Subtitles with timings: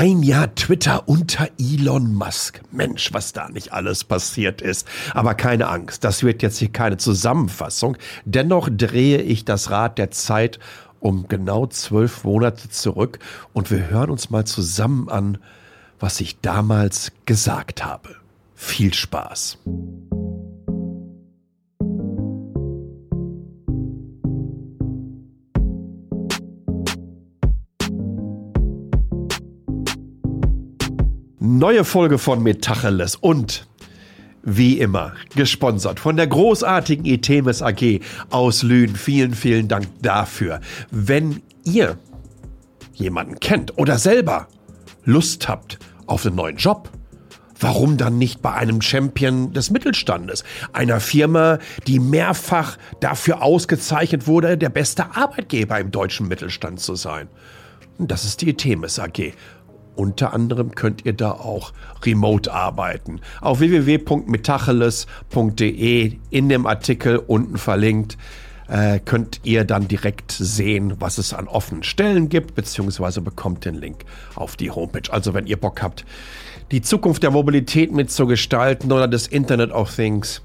[0.00, 2.62] Ein Jahr Twitter unter Elon Musk.
[2.72, 4.88] Mensch, was da nicht alles passiert ist.
[5.12, 7.98] Aber keine Angst, das wird jetzt hier keine Zusammenfassung.
[8.24, 10.58] Dennoch drehe ich das Rad der Zeit
[11.00, 13.18] um genau zwölf Monate zurück
[13.52, 15.36] und wir hören uns mal zusammen an,
[15.98, 18.16] was ich damals gesagt habe.
[18.54, 19.58] Viel Spaß.
[31.58, 33.66] Neue Folge von Metacheles und
[34.44, 37.98] wie immer gesponsert von der großartigen Itemis AG
[38.30, 38.94] aus Lünen.
[38.94, 40.60] Vielen, vielen Dank dafür.
[40.92, 41.98] Wenn ihr
[42.94, 44.46] jemanden kennt oder selber
[45.04, 46.88] Lust habt auf einen neuen Job,
[47.58, 51.58] warum dann nicht bei einem Champion des Mittelstandes, einer Firma,
[51.88, 57.26] die mehrfach dafür ausgezeichnet wurde, der beste Arbeitgeber im deutschen Mittelstand zu sein?
[57.98, 59.34] Das ist die Itemis AG.
[59.96, 61.72] Unter anderem könnt ihr da auch
[62.04, 63.20] remote arbeiten.
[63.40, 68.16] Auf www.metacheles.de in dem Artikel unten verlinkt
[68.70, 73.74] äh, könnt ihr dann direkt sehen, was es an offenen Stellen gibt, beziehungsweise bekommt den
[73.74, 74.04] Link
[74.36, 75.12] auf die Homepage.
[75.12, 76.04] Also wenn ihr Bock habt,
[76.70, 80.42] die Zukunft der Mobilität mitzugestalten oder des Internet of Things,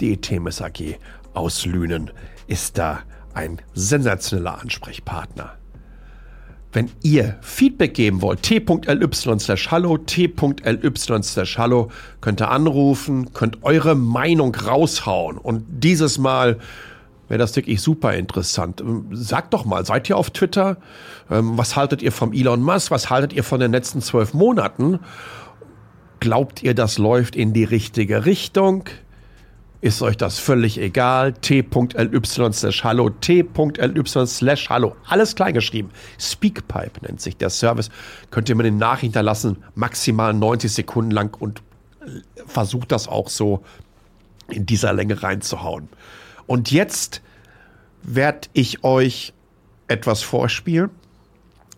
[0.00, 0.96] die ETMS AG
[1.34, 2.10] aus Lünen
[2.46, 3.00] ist da
[3.34, 5.58] ein sensationeller Ansprechpartner.
[6.72, 13.62] Wenn ihr Feedback geben wollt, t.ly slash hallo, t.ly slash hallo, könnt ihr anrufen, könnt
[13.62, 15.38] eure Meinung raushauen.
[15.38, 16.58] Und dieses Mal
[17.28, 18.80] wäre das wirklich super interessant.
[18.80, 20.76] Ähm, sagt doch mal, seid ihr auf Twitter?
[21.30, 22.90] Ähm, was haltet ihr vom Elon Musk?
[22.90, 25.00] Was haltet ihr von den letzten zwölf Monaten?
[26.20, 28.84] Glaubt ihr, das läuft in die richtige Richtung?
[29.86, 31.32] Ist euch das völlig egal.
[31.32, 34.96] t.ly slash hallo, t.ly slash hallo.
[35.06, 35.90] Alles klein geschrieben.
[36.18, 37.90] Speakpipe nennt sich der Service.
[38.30, 41.62] Könnt ihr mir den Nachricht hinterlassen, maximal 90 Sekunden lang und
[42.46, 43.62] versucht das auch so
[44.48, 45.88] in dieser Länge reinzuhauen.
[46.48, 47.22] Und jetzt
[48.02, 49.34] werde ich euch
[49.86, 50.90] etwas vorspielen.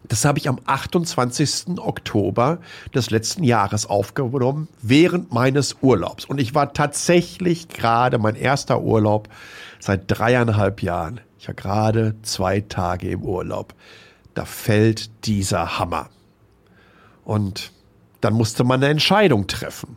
[0.08, 1.78] Das habe ich am 28.
[1.78, 2.58] Oktober
[2.94, 6.24] des letzten Jahres aufgenommen, während meines Urlaubs.
[6.24, 9.28] Und ich war tatsächlich gerade mein erster Urlaub
[9.80, 11.20] seit dreieinhalb Jahren.
[11.38, 13.74] Ich war gerade zwei Tage im Urlaub.
[14.34, 16.08] Da fällt dieser Hammer.
[17.24, 17.72] Und
[18.22, 19.96] dann musste man eine Entscheidung treffen.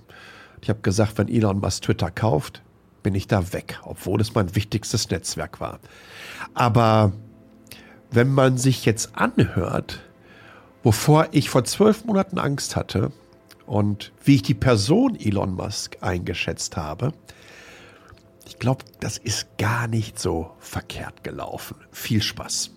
[0.61, 2.61] Ich habe gesagt, wenn Elon Musk Twitter kauft,
[3.01, 5.79] bin ich da weg, obwohl es mein wichtigstes Netzwerk war.
[6.53, 7.13] Aber
[8.11, 10.01] wenn man sich jetzt anhört,
[10.83, 13.11] wovor ich vor zwölf Monaten Angst hatte
[13.65, 17.13] und wie ich die Person Elon Musk eingeschätzt habe,
[18.45, 21.77] ich glaube, das ist gar nicht so verkehrt gelaufen.
[21.91, 22.71] Viel Spaß.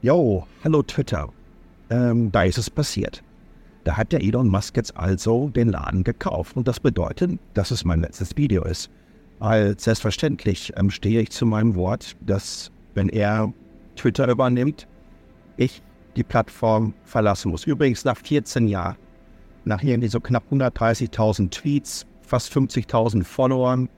[0.00, 1.28] Jo, hallo Twitter.
[1.90, 3.22] Ähm, da ist es passiert.
[3.84, 6.56] Da hat der Elon Musk jetzt also den Laden gekauft.
[6.56, 8.90] Und das bedeutet, dass es mein letztes Video ist.
[9.42, 13.52] Als selbstverständlich ähm, stehe ich zu meinem Wort, dass wenn er
[13.96, 14.86] Twitter übernimmt,
[15.56, 15.82] ich
[16.14, 17.66] die Plattform verlassen muss.
[17.66, 18.94] Übrigens nach 14 Jahren,
[19.64, 23.88] nach irgendwie so knapp 130.000 Tweets, fast 50.000 Followern.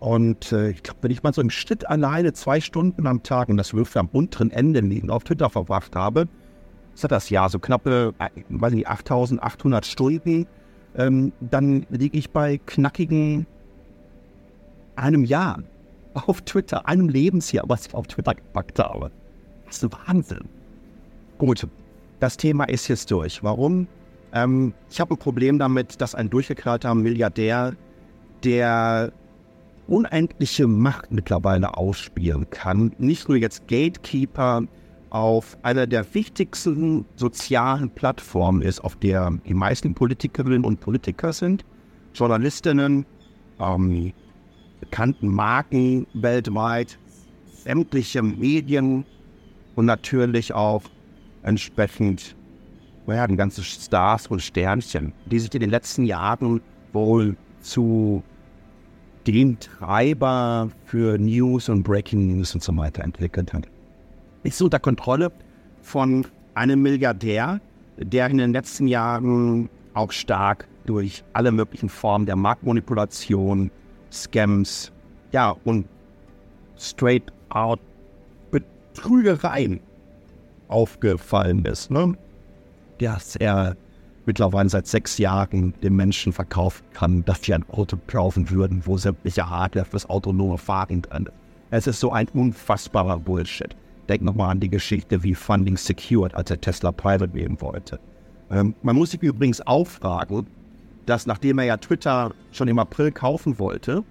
[0.00, 3.50] Und äh, ich glaube, wenn ich mal so im Schnitt alleine zwei Stunden am Tag,
[3.50, 6.26] und das wirft am unteren Ende liegen, auf Twitter verbracht habe,
[6.96, 10.48] ist das Jahr so knappe, äh, weiß nicht, 8.800 Stunden,
[10.96, 13.46] ähm, dann liege ich bei knackigen
[14.96, 15.62] einem Jahr
[16.14, 19.10] auf Twitter, einem Lebensjahr, was ich auf Twitter gepackt habe.
[19.66, 20.44] Das ist Wahnsinn.
[21.38, 21.66] Gut,
[22.20, 23.42] das Thema ist jetzt durch.
[23.42, 23.86] Warum?
[24.32, 27.74] Ähm, ich habe ein Problem damit, dass ein durchgeknallter Milliardär,
[28.44, 29.12] der
[29.86, 34.62] unendliche Macht mittlerweile ausspielen kann, nicht nur jetzt Gatekeeper
[35.10, 41.64] auf einer der wichtigsten sozialen Plattformen ist, auf der die meisten Politikerinnen und Politiker sind,
[42.14, 43.06] Journalistinnen,
[43.60, 44.12] ähm,
[44.84, 46.98] bekannten Marken weltweit,
[47.52, 49.06] sämtliche Medien
[49.76, 50.82] und natürlich auch
[51.42, 52.36] entsprechend
[53.06, 56.60] werden ganze Stars und Sternchen, die sich in den letzten Jahren
[56.92, 58.22] wohl zu
[59.26, 63.66] dem Treiber für News und Breaking News und so weiter entwickelt hat.
[64.42, 65.32] Ist unter Kontrolle
[65.80, 67.58] von einem Milliardär,
[67.96, 73.70] der in den letzten Jahren auch stark durch alle möglichen Formen der Marktmanipulation,
[74.14, 74.92] Scams,
[75.32, 75.86] ja, und
[76.78, 77.80] straight out
[78.50, 79.80] Betrügereien
[80.68, 82.16] aufgefallen ist, ne?
[82.98, 83.76] dass er
[84.26, 88.96] mittlerweile seit sechs Jahren den Menschen verkaufen kann, dass sie ein Auto kaufen würden, wo
[88.96, 91.32] sämtliche Hardware fürs autonome Fahren drin ist.
[91.70, 93.74] Es ist so ein unfassbarer Bullshit.
[94.08, 97.98] Denk nochmal an die Geschichte, wie Funding secured, als er Tesla private wählen wollte.
[98.50, 100.46] Ähm, man muss sich übrigens auch fragen,
[101.06, 104.04] dass nachdem er ja Twitter schon im April kaufen wollte,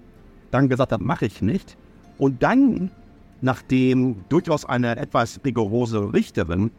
[0.50, 1.76] dann gesagt hat, mache ich nicht.
[2.18, 2.90] Und dann,
[3.40, 6.70] nachdem durchaus eine etwas rigorose Richterin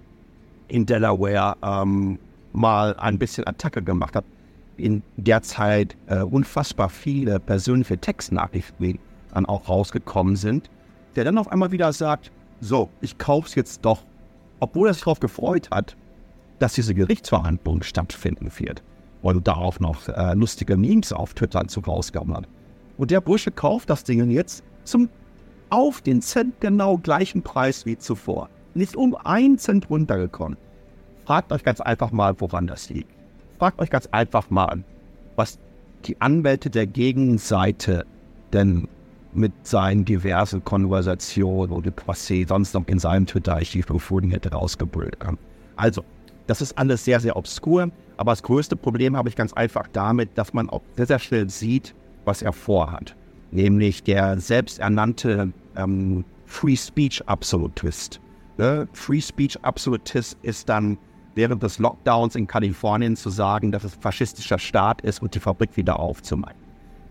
[0.67, 2.19] in Delaware ähm,
[2.53, 4.25] mal ein bisschen Attacke gemacht hat,
[4.77, 8.99] in der Zeit äh, unfassbar viele persönliche Textnachrichten
[9.33, 10.69] dann auch rausgekommen sind,
[11.15, 12.31] der dann auf einmal wieder sagt,
[12.61, 14.03] so, ich kaufe es jetzt doch,
[14.59, 15.95] obwohl er sich darauf gefreut hat,
[16.59, 18.81] dass diese Gerichtsverhandlung stattfinden wird
[19.33, 22.47] und darauf noch äh, lustige Memes auf Twitter zu rausgehauen hat.
[22.97, 25.09] Und der Bursche kauft das Ding jetzt zum
[25.69, 28.49] auf den Cent genau gleichen Preis wie zuvor.
[28.75, 30.57] Nicht um einen Cent runtergekommen.
[31.25, 33.11] Fragt euch ganz einfach mal, woran das liegt.
[33.57, 34.83] Fragt euch ganz einfach mal,
[35.35, 35.57] was
[36.05, 38.05] die Anwälte der Gegenseite
[38.53, 38.87] denn
[39.33, 45.17] mit seinen diversen Konversationen oder was sie sonst noch in seinem Twitter-Archiv gefunden hätte, rausgebrüllt
[45.25, 45.39] haben.
[45.75, 46.03] Also,
[46.47, 47.89] das ist alles sehr, sehr obskur.
[48.17, 51.49] Aber das größte Problem habe ich ganz einfach damit, dass man auch sehr, sehr schnell
[51.49, 53.15] sieht, was er vorhat.
[53.51, 58.19] Nämlich der selbsternannte ähm, Free Speech Absolutist.
[58.57, 58.87] Ne?
[58.93, 60.97] Free Speech Absolutist ist dann
[61.35, 65.75] während des Lockdowns in Kalifornien zu sagen, dass es faschistischer Staat ist und die Fabrik
[65.75, 66.55] wieder aufzumachen.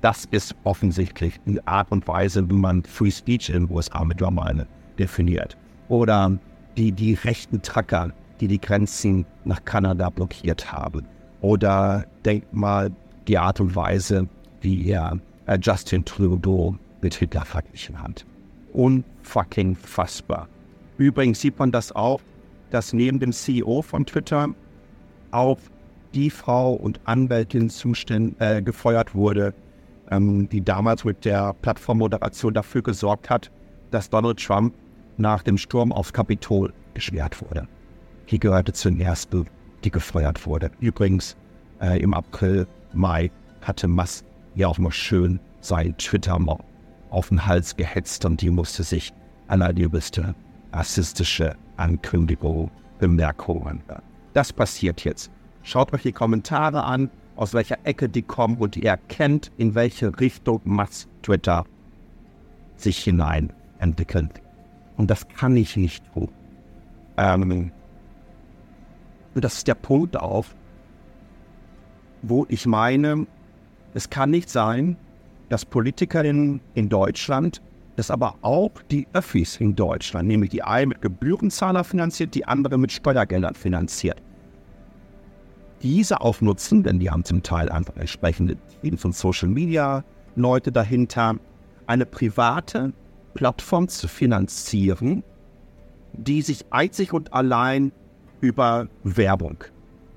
[0.01, 4.67] Das ist offensichtlich die Art und Weise, wie man Free Speech in den USA mittlerweile
[4.99, 5.57] definiert.
[5.89, 6.39] Oder
[6.77, 8.13] die, die rechten Tracker,
[8.45, 11.07] die die Grenzen nach Kanada blockiert haben.
[11.41, 12.91] Oder denkt mal
[13.27, 14.29] die Art und Weise,
[14.61, 18.27] wie er äh, Justin Trudeau mit Hitler verglichen hat.
[18.75, 20.47] Unfucking fassbar.
[20.99, 22.21] Übrigens sieht man das auch,
[22.69, 24.49] dass neben dem CEO von Twitter
[25.31, 25.59] auch
[26.13, 29.55] die Frau und Anwältin zuständ, äh, gefeuert wurde,
[30.11, 33.51] ähm, die damals mit der Plattformmoderation dafür gesorgt hat,
[33.91, 34.75] dass Donald Trump
[35.17, 37.67] nach dem Sturm aufs Kapitol geschwert wurde.
[38.31, 39.47] Die gehörte zu den ersten,
[39.85, 40.71] die gefeuert wurde.
[40.81, 41.37] Übrigens,
[41.81, 43.31] äh, im April, Mai
[43.61, 44.25] hatte Musk
[44.55, 46.59] ja auch mal schön sein Twitter mal
[47.11, 49.13] auf den Hals gehetzt und die musste sich
[49.49, 50.35] allerliebste
[50.73, 53.83] rassistische Ankündigung, Bemerkungen.
[54.33, 55.31] Das passiert jetzt.
[55.63, 60.19] Schaut euch die Kommentare an, aus welcher Ecke die kommen und ihr erkennt, in welche
[60.21, 61.65] Richtung Musk Twitter
[62.77, 64.43] sich hinein entwickelt.
[64.97, 66.29] Und das kann ich nicht tun.
[67.17, 67.73] Ähm,
[69.35, 70.55] und das ist der Punkt auf,
[72.23, 73.27] wo ich meine,
[73.93, 74.97] es kann nicht sein,
[75.49, 77.61] dass Politikerinnen in Deutschland,
[77.97, 82.79] dass aber auch die Öffis in Deutschland, nämlich die eine mit Gebührenzahler finanziert, die andere
[82.79, 84.21] mit Steuergeldern finanziert,
[85.83, 90.03] diese aufnutzen, denn die haben zum Teil einfach entsprechende Teams von Social Media
[90.35, 91.37] Leute dahinter,
[91.87, 92.93] eine private
[93.35, 95.23] Plattform zu finanzieren,
[96.13, 97.93] die sich einzig und allein
[98.45, 99.65] über Werbung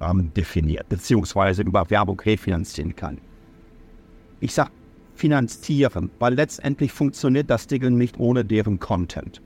[0.02, 3.18] ähm, definiert, beziehungsweise über Werbung refinanzieren kann.
[4.40, 4.72] Ich sage
[5.16, 9.42] finanzieren, weil letztendlich funktioniert das Ding nicht ohne deren Content.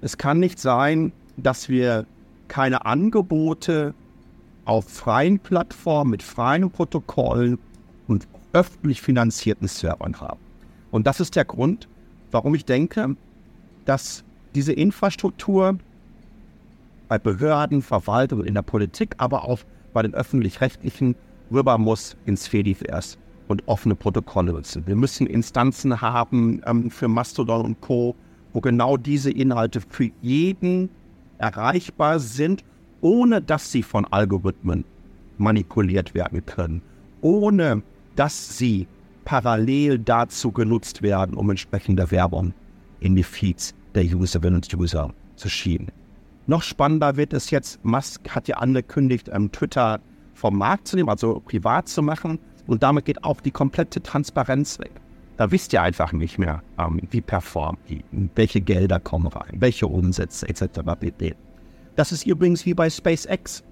[0.00, 2.06] Es kann nicht sein, dass wir
[2.46, 3.94] keine Angebote
[4.64, 7.58] auf freien Plattformen mit freien Protokollen
[8.06, 10.40] und öffentlich finanzierten Servern haben.
[10.90, 11.88] Und das ist der Grund,
[12.30, 13.16] warum ich denke,
[13.84, 14.24] dass
[14.54, 15.78] diese Infrastruktur
[17.08, 19.60] bei Behörden, Verwaltung und in der Politik, aber auch
[19.92, 21.16] bei den öffentlich-rechtlichen
[21.50, 23.16] rüber muss ins Fediverse
[23.48, 24.86] und offene Protokolle nutzen.
[24.86, 28.14] Wir müssen Instanzen haben ähm, für Mastodon und Co.,
[28.52, 30.90] wo genau diese Inhalte für jeden
[31.38, 32.64] erreichbar sind,
[33.00, 34.84] ohne dass sie von Algorithmen
[35.38, 36.82] manipuliert werden können,
[37.20, 37.82] ohne
[38.16, 38.86] dass sie
[39.24, 42.54] parallel dazu genutzt werden, um entsprechende Werbung
[43.00, 45.88] in die Feeds der Userinnen und User zu schieben.
[46.48, 50.00] Noch spannender wird es jetzt, Musk hat ja angekündigt, ähm, Twitter
[50.32, 52.38] vom Markt zu nehmen, also privat zu machen.
[52.66, 54.92] Und damit geht auch die komplette Transparenz weg.
[55.36, 58.02] Da wisst ihr einfach nicht mehr, ähm, wie performt die,
[58.34, 60.80] welche Gelder kommen rein, welche Umsätze etc.
[61.96, 63.62] Das ist übrigens wie bei SpaceX,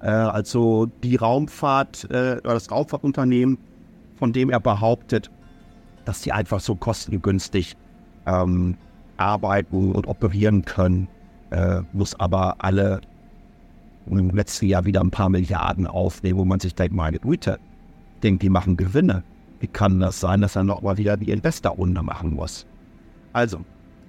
[0.00, 3.58] äh, also die Raumfahrt äh, das Raumfahrtunternehmen,
[4.16, 5.30] von dem er behauptet,
[6.06, 7.76] dass sie einfach so kostengünstig
[8.24, 8.78] ähm,
[9.18, 11.08] arbeiten und operieren können
[11.54, 13.00] äh, muss aber alle
[14.10, 17.58] im letzten Jahr wieder ein paar Milliarden aufnehmen, wo man sich denkt, meine Güte,
[18.22, 19.22] denkt, die machen Gewinne.
[19.60, 22.66] Wie kann das sein, dass er noch mal wieder die Investorrunde machen muss?
[23.32, 23.60] Also,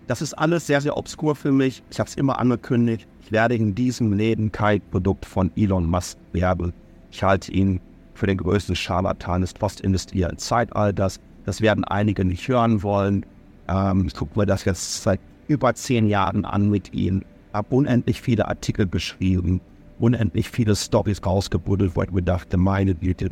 [0.08, 1.82] das ist alles sehr, sehr obskur für mich.
[1.92, 3.08] Ich habe es immer angekündigt.
[3.22, 6.74] Ich werde in diesem Leben kein Produkt von Elon Musk werben.
[7.12, 7.80] Ich halte ihn
[8.16, 11.20] für den größten Scharlatan des postindustriellen Zeitalters.
[11.46, 13.26] Das werden einige nicht hören wollen.
[13.68, 17.24] Ähm, ich gucke mir das jetzt seit über zehn Jahren an mit ihm,
[17.56, 19.62] habe unendlich viele Artikel geschrieben,
[20.00, 23.30] unendlich viele Stories rausgebuddelt, wo ich mir dachte, meine Güte,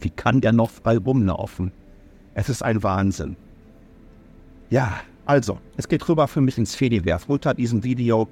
[0.00, 1.72] wie kann der noch frei rumlaufen?
[2.34, 3.36] Es ist ein Wahnsinn.
[4.70, 7.24] Ja, also, es geht rüber für mich ins Fediverse.
[7.26, 8.28] Unter diesem Video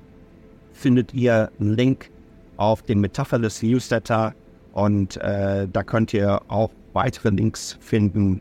[0.72, 2.10] findet ihr einen Link
[2.56, 4.34] auf den Metapherless Newsletter
[4.72, 8.40] und äh, da könnt ihr auch weitere Links finden,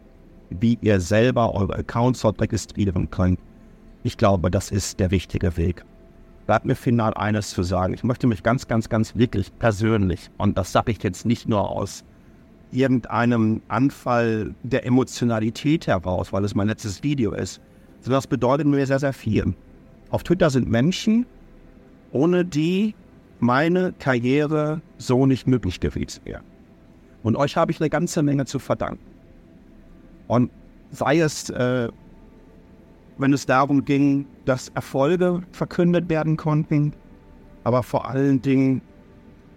[0.51, 3.39] wie ihr selber eure Accounts dort registrieren könnt.
[4.03, 5.83] Ich glaube, das ist der wichtige Weg.
[6.45, 7.93] Bleibt mir final eines zu sagen.
[7.93, 11.69] Ich möchte mich ganz, ganz, ganz wirklich persönlich, und das sage ich jetzt nicht nur
[11.69, 12.03] aus
[12.71, 17.61] irgendeinem Anfall der Emotionalität heraus, weil es mein letztes Video ist,
[18.01, 19.55] sondern das bedeutet mir sehr, sehr viel.
[20.09, 21.25] Auf Twitter sind Menschen,
[22.11, 22.93] ohne die
[23.39, 26.41] meine Karriere so nicht möglich gewesen wäre.
[27.23, 29.03] Und euch habe ich eine ganze Menge zu verdanken.
[30.27, 30.51] Und
[30.91, 31.89] sei es, äh,
[33.17, 36.93] wenn es darum ging, dass Erfolge verkündet werden konnten,
[37.63, 38.81] aber vor allen Dingen,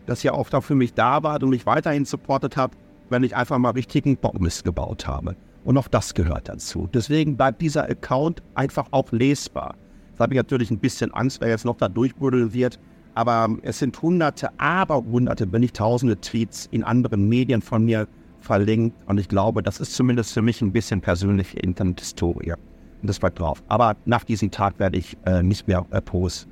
[0.06, 2.78] dass ihr auch da für mich da wart und mich weiterhin supportet habt,
[3.10, 5.36] wenn ich einfach mal richtigen Bockmist gebaut habe.
[5.64, 6.88] Und auch das gehört dazu.
[6.92, 9.74] Deswegen bleibt dieser Account einfach auch lesbar.
[10.16, 12.78] Da habe ich natürlich ein bisschen Angst, wer jetzt noch da durchbuddeln wird.
[13.14, 18.08] Aber es sind hunderte, aber hunderte, wenn nicht tausende Tweets in anderen Medien von mir
[18.40, 18.96] verlinkt.
[19.06, 22.54] Und ich glaube, das ist zumindest für mich ein bisschen persönliche Internethistorie.
[23.02, 23.62] Das bleibt drauf.
[23.68, 26.50] Aber nach diesem Tag werde ich äh, nicht mehr äh, posten.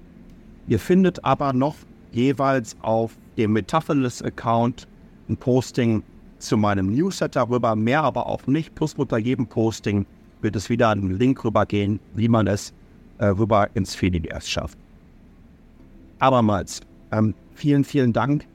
[0.68, 1.76] Ihr findet aber noch
[2.12, 4.88] jeweils auf dem Metapherless-Account
[5.28, 6.02] ein Posting
[6.38, 8.74] zu meinem Newsletter rüber, mehr aber auch nicht.
[8.74, 10.06] Plus unter jedem Posting
[10.40, 12.72] wird es wieder einen Link rübergehen, wie man es
[13.18, 14.78] äh, rüber ins Fediverse schafft
[16.18, 16.80] abermals
[17.12, 18.46] ähm, vielen, vielen Dank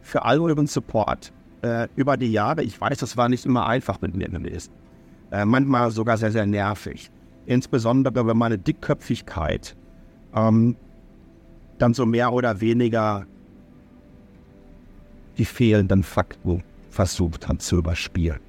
[0.00, 2.62] für all euren Support äh, über die Jahre.
[2.62, 4.72] Ich weiß, das war nicht immer einfach mit mir gewesen.
[5.30, 7.10] Äh, manchmal sogar sehr, sehr nervig.
[7.46, 9.76] Insbesondere, wenn meine Dickköpfigkeit
[10.34, 10.76] ähm,
[11.78, 13.26] dann so mehr oder weniger
[15.38, 18.40] die fehlenden Fakten versucht hat zu überspielen.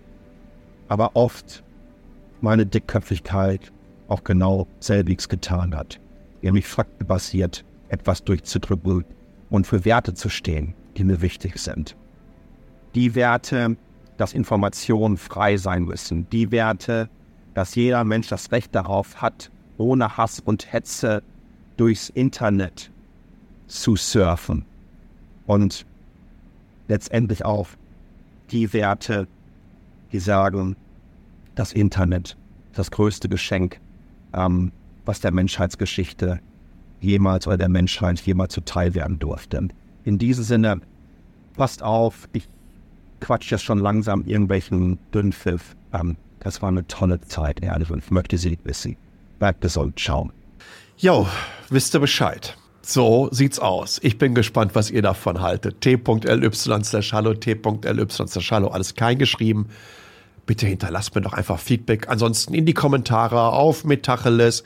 [0.88, 1.64] Aber oft
[2.42, 3.72] meine Dickköpfigkeit
[4.08, 6.02] auch genau selbiges getan hat,
[6.42, 9.06] nämlich faktenbasiert etwas durchzudrücken
[9.50, 11.96] und für Werte zu stehen, die mir wichtig sind.
[12.96, 13.78] Die Werte,
[14.18, 16.30] dass Informationen frei sein müssen.
[16.30, 17.10] Die Werte,
[17.54, 21.24] dass jeder Mensch das Recht darauf hat, ohne Hass und Hetze
[21.78, 22.92] durchs Internet
[23.68, 24.66] zu surfen.
[25.48, 25.86] Und
[26.88, 27.68] letztendlich auch
[28.52, 29.28] die Werte,
[30.12, 30.76] die sagen,
[31.56, 32.38] das Internet,
[32.74, 33.80] das größte Geschenk,
[34.34, 34.72] ähm,
[35.06, 36.40] was der Menschheitsgeschichte
[37.00, 39.70] jemals oder der Menschheit jemals zuteil werden durfte.
[40.04, 40.82] In diesem Sinne,
[41.56, 42.48] passt auf, ich
[43.20, 45.76] quatsch jetzt schon langsam irgendwelchen Dünnpfiff.
[45.94, 48.98] Ähm, das war eine tolle Zeit, ehrlich, und möchte Sie wissen.
[49.40, 50.32] Bleibt gesund, ciao.
[50.98, 51.28] Jo,
[51.70, 52.58] wisst ihr Bescheid.
[52.82, 54.00] So sieht's aus.
[54.04, 55.82] Ich bin gespannt, was ihr davon haltet.
[55.82, 56.50] t.ly
[56.84, 59.70] slash hallo, t.ly slash hallo, alles kein geschrieben.
[60.48, 62.10] Bitte hinterlasst mir doch einfach Feedback.
[62.10, 64.64] Ansonsten in die Kommentare auf Metacheles,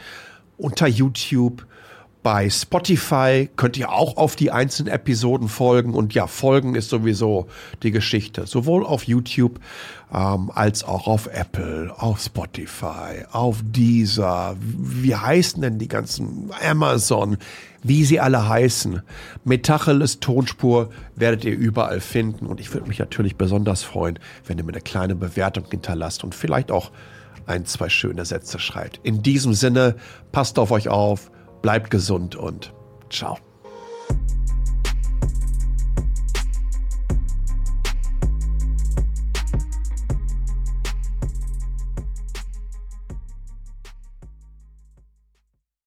[0.57, 1.65] unter YouTube
[2.25, 5.93] bei Spotify könnt ihr auch auf die einzelnen Episoden folgen.
[5.93, 7.45] Und ja, folgen ist sowieso
[7.83, 8.47] die Geschichte.
[8.47, 9.59] Sowohl auf YouTube
[10.11, 14.55] ähm, als auch auf Apple, auf Spotify, auf Deezer.
[14.59, 17.37] Wie heißen denn die ganzen Amazon?
[17.83, 19.03] Wie sie alle heißen.
[19.43, 22.47] Metacheles Tonspur werdet ihr überall finden.
[22.47, 24.17] Und ich würde mich natürlich besonders freuen,
[24.47, 26.89] wenn ihr mir eine kleine Bewertung hinterlasst und vielleicht auch
[27.45, 28.99] ein, zwei schöne Sätze schreibt.
[29.03, 29.95] In diesem Sinne,
[30.31, 31.29] passt auf euch auf
[31.65, 32.71] bleibt gesund und
[33.09, 33.39] ciao.